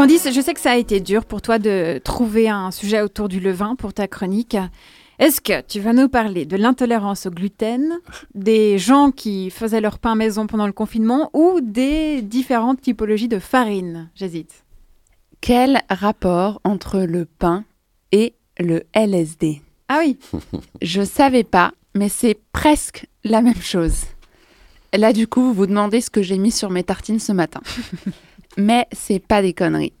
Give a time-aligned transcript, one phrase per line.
[0.00, 3.28] Candice, je sais que ça a été dur pour toi de trouver un sujet autour
[3.28, 4.56] du levain pour ta chronique.
[5.18, 7.98] Est-ce que tu vas nous parler de l'intolérance au gluten,
[8.34, 13.38] des gens qui faisaient leur pain maison pendant le confinement ou des différentes typologies de
[13.38, 14.08] farine?
[14.14, 14.64] J'hésite.
[15.42, 17.64] Quel rapport entre le pain
[18.10, 19.60] et le LSD
[19.90, 20.18] Ah oui
[20.80, 24.04] Je savais pas, mais c'est presque la même chose.
[24.94, 27.60] Là, du coup, vous vous demandez ce que j'ai mis sur mes tartines ce matin.
[28.56, 29.92] mais c'est pas des conneries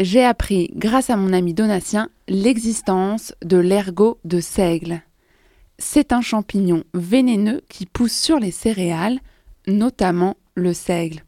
[0.00, 5.02] j'ai appris, grâce à mon ami Donatien, l'existence de l'ergot de seigle.
[5.78, 9.20] C'est un champignon vénéneux qui pousse sur les céréales,
[9.68, 11.24] notamment le seigle.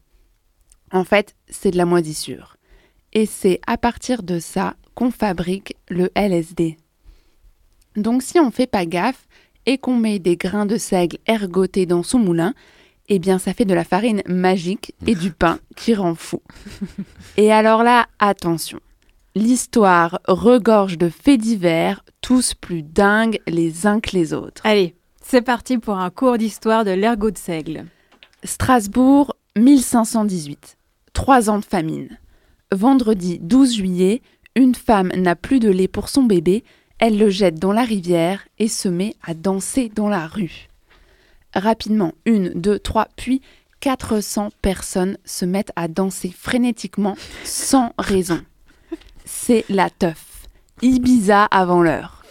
[0.93, 2.57] En fait, c'est de la moisissure.
[3.13, 6.77] Et c'est à partir de ça qu'on fabrique le LSD.
[7.97, 9.29] Donc si on ne fait pas gaffe
[9.65, 12.55] et qu'on met des grains de seigle ergotés dans son moulin,
[13.09, 16.43] eh bien ça fait de la farine magique et du pain qui rend fou.
[17.37, 18.81] Et alors là, attention,
[19.35, 24.63] l'histoire regorge de faits divers, tous plus dingues les uns que les autres.
[24.65, 27.87] Allez, c'est parti pour un cours d'histoire de l'ergot de seigle.
[28.45, 30.77] Strasbourg, 1518.
[31.13, 32.19] Trois ans de famine.
[32.73, 34.23] Vendredi 12 juillet,
[34.55, 36.65] une femme n'a plus de lait pour son bébé,
[36.99, 40.69] elle le jette dans la rivière et se met à danser dans la rue.
[41.57, 43.41] Rapidement, une, deux, trois, puis
[43.81, 48.41] 400 personnes se mettent à danser frénétiquement sans raison.
[49.25, 50.47] C'est la teuf.
[50.83, 52.23] Ibiza avant l'heure.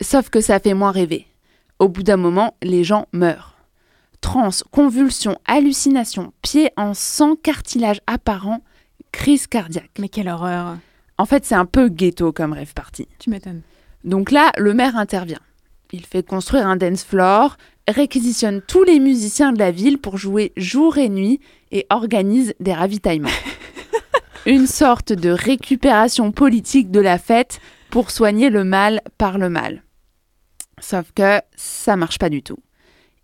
[0.00, 1.26] Sauf que ça fait moins rêver.
[1.78, 3.56] Au bout d'un moment, les gens meurent.
[4.20, 8.60] Trans, convulsions, hallucinations, pieds en sang, cartilage apparent,
[9.12, 9.92] crise cardiaque.
[10.00, 10.76] Mais quelle horreur
[11.18, 13.06] En fait, c'est un peu ghetto comme rêve parti.
[13.18, 13.62] Tu m'étonnes.
[14.04, 15.40] Donc là, le maire intervient.
[15.92, 17.56] Il fait construire un dance floor,
[17.88, 22.74] réquisitionne tous les musiciens de la ville pour jouer jour et nuit et organise des
[22.74, 23.28] ravitaillements.
[24.46, 29.82] Une sorte de récupération politique de la fête pour soigner le mal par le mal.
[30.80, 32.58] Sauf que ça marche pas du tout.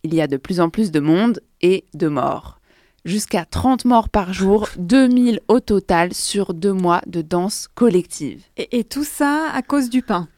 [0.05, 2.59] Il y a de plus en plus de monde et de morts.
[3.05, 8.45] Jusqu'à 30 morts par jour, 2000 au total sur deux mois de danse collective.
[8.57, 10.29] Et, et tout ça à cause du pain?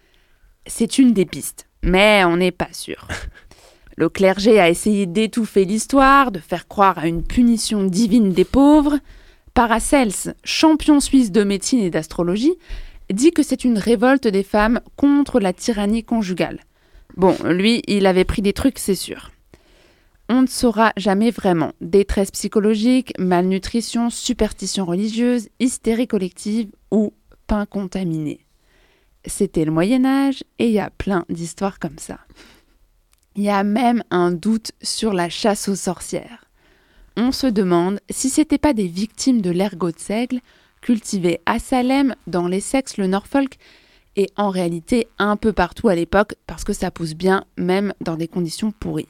[0.66, 3.06] C'est une des pistes, mais on n'est pas sûr.
[3.97, 8.99] Le clergé a essayé d'étouffer l'histoire, de faire croire à une punition divine des pauvres.
[9.55, 12.55] Paracels, champion suisse de médecine et d'astrologie,
[13.12, 16.61] dit que c'est une révolte des femmes contre la tyrannie conjugale.
[17.17, 19.31] Bon, lui, il avait pris des trucs, c'est sûr.
[20.28, 21.73] On ne saura jamais vraiment.
[21.81, 27.12] Détresse psychologique, malnutrition, superstition religieuse, hystérie collective ou
[27.47, 28.44] pain contaminé.
[29.27, 32.19] C'était le Moyen Âge et il y a plein d'histoires comme ça.
[33.37, 36.45] Il y a même un doute sur la chasse aux sorcières.
[37.17, 40.41] On se demande si c'était pas des victimes de l'ergot de seigle
[40.81, 43.57] cultivées à Salem, dans l'Essex, le Norfolk,
[44.17, 48.17] et en réalité un peu partout à l'époque parce que ça pousse bien, même dans
[48.17, 49.09] des conditions pourries.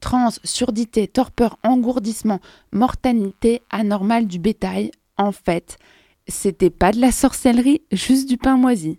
[0.00, 2.40] Trans, surdité, torpeur, engourdissement,
[2.72, 5.78] mortalité anormale du bétail, en fait,
[6.26, 8.98] c'était pas de la sorcellerie, juste du pain moisi.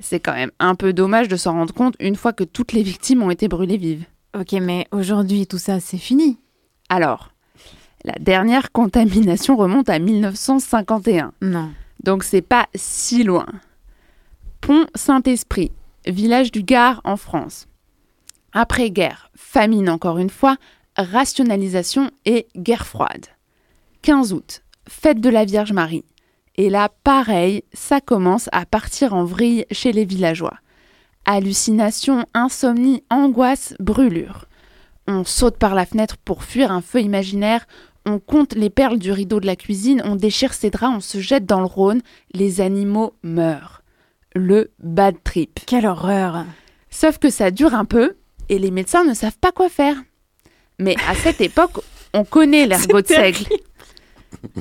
[0.00, 2.82] C'est quand même un peu dommage de s'en rendre compte une fois que toutes les
[2.82, 4.06] victimes ont été brûlées vives.
[4.38, 6.38] Ok, mais aujourd'hui, tout ça, c'est fini.
[6.88, 7.32] Alors,
[8.04, 11.32] la dernière contamination remonte à 1951.
[11.42, 11.70] Non.
[12.02, 13.46] Donc c'est pas si loin.
[14.60, 15.72] Pont Saint-Esprit,
[16.06, 17.66] village du Gard en France.
[18.52, 20.56] Après-guerre, famine encore une fois,
[20.96, 23.26] rationalisation et guerre froide.
[24.02, 26.04] 15 août, fête de la Vierge Marie.
[26.60, 30.58] Et là, pareil, ça commence à partir en vrille chez les villageois.
[31.24, 34.44] Hallucinations, insomnie, angoisse, brûlure.
[35.06, 37.66] On saute par la fenêtre pour fuir un feu imaginaire,
[38.04, 41.18] on compte les perles du rideau de la cuisine, on déchire ses draps, on se
[41.20, 42.02] jette dans le Rhône,
[42.34, 43.80] les animaux meurent.
[44.34, 45.60] Le bad trip.
[45.64, 46.44] Quelle horreur
[46.90, 48.16] Sauf que ça dure un peu
[48.50, 49.96] et les médecins ne savent pas quoi faire.
[50.78, 51.80] Mais à cette époque,
[52.12, 53.46] on connaît l'ergot de seigle.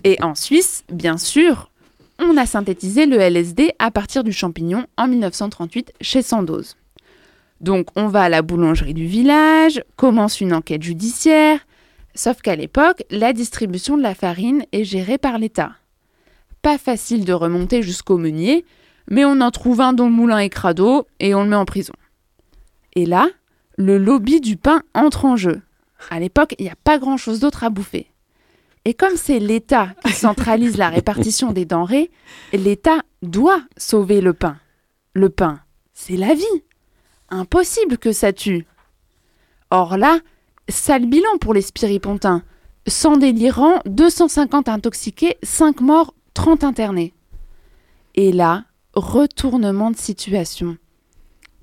[0.05, 1.69] Et en Suisse, bien sûr,
[2.19, 6.75] on a synthétisé le LSD à partir du champignon en 1938 chez Sandoz.
[7.61, 11.59] Donc on va à la boulangerie du village, commence une enquête judiciaire,
[12.15, 15.71] sauf qu'à l'époque, la distribution de la farine est gérée par l'État.
[16.61, 18.65] Pas facile de remonter jusqu'au meunier,
[19.09, 21.65] mais on en trouve un dont le moulin est crado et on le met en
[21.65, 21.93] prison.
[22.95, 23.27] Et là,
[23.77, 25.61] le lobby du pain entre en jeu.
[26.09, 28.07] À l'époque, il n'y a pas grand-chose d'autre à bouffer.
[28.89, 32.09] Et comme c'est l'État qui centralise la répartition des denrées,
[32.53, 34.57] l'État doit sauver le pain.
[35.13, 35.59] Le pain,
[35.93, 36.63] c'est la vie.
[37.29, 38.65] Impossible que ça tue.
[39.69, 40.17] Or là,
[40.67, 42.41] sale bilan pour les spiripontins.
[42.87, 47.13] Sans délirant, 250 intoxiqués, 5 morts, 30 internés.
[48.15, 48.63] Et là,
[48.95, 50.77] retournement de situation.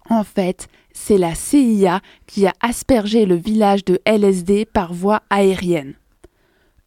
[0.09, 5.97] En fait, c'est la CIA qui a aspergé le village de LSD par voie aérienne.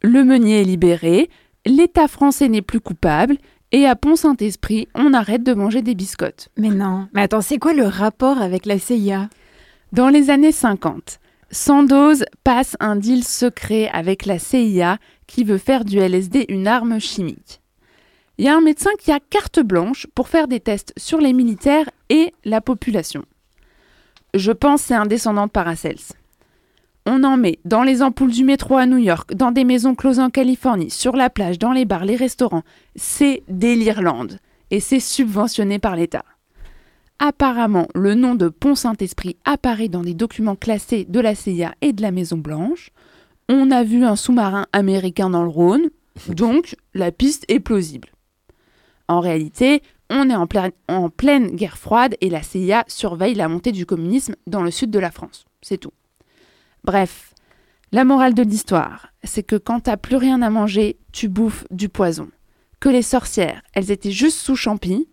[0.02, 1.30] Le meunier est libéré,
[1.66, 3.36] l'État français n'est plus coupable,
[3.72, 6.48] et à Pont-Saint-Esprit, on arrête de manger des biscottes.
[6.56, 7.08] Mais non.
[7.14, 9.28] Mais attends, c'est quoi le rapport avec la CIA
[9.92, 11.20] Dans les années 50,
[11.50, 16.98] Sandoz passe un deal secret avec la CIA qui veut faire du LSD une arme
[16.98, 17.60] chimique.
[18.38, 21.32] Il y a un médecin qui a carte blanche pour faire des tests sur les
[21.32, 23.24] militaires et la population.
[24.34, 25.98] Je pense c'est un descendant de Paracels.
[27.06, 30.20] On en met dans les ampoules du métro à New York, dans des maisons closes
[30.20, 32.62] en Californie, sur la plage, dans les bars, les restaurants.
[32.94, 34.38] C'est l'Irlande
[34.70, 36.24] et c'est subventionné par l'État.
[37.18, 41.92] Apparemment, le nom de Pont Saint-Esprit apparaît dans des documents classés de la CIA et
[41.92, 42.90] de la Maison Blanche.
[43.48, 45.90] On a vu un sous-marin américain dans le Rhône,
[46.28, 48.08] donc la piste est plausible.
[49.08, 50.34] En réalité, on est
[50.88, 54.90] en pleine guerre froide et la CIA surveille la montée du communisme dans le sud
[54.90, 55.44] de la France.
[55.62, 55.92] C'est tout.
[56.84, 57.34] Bref,
[57.92, 61.88] la morale de l'histoire, c'est que quand t'as plus rien à manger, tu bouffes du
[61.88, 62.28] poison.
[62.78, 65.08] Que les sorcières, elles étaient juste sous champi,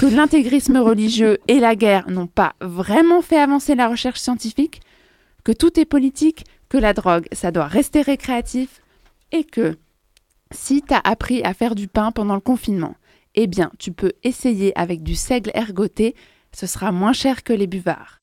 [0.00, 4.80] que l'intégrisme religieux et la guerre n'ont pas vraiment fait avancer la recherche scientifique,
[5.44, 8.80] que tout est politique, que la drogue, ça doit rester récréatif,
[9.30, 9.76] et que
[10.50, 12.96] si t'as appris à faire du pain pendant le confinement,
[13.34, 16.14] eh bien, tu peux essayer avec du seigle ergoté,
[16.52, 18.20] ce sera moins cher que les buvards.